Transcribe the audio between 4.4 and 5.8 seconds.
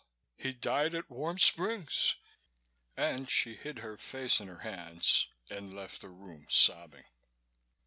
her hands and